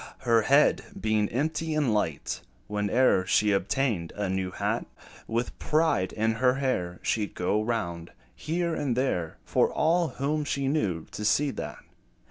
[0.21, 4.87] Her head being empty and light, Whene'er she obtained a new hat,
[5.27, 10.43] With pride in her air, She 'd go round, here and there, For all whom
[10.43, 11.83] she knew to see that.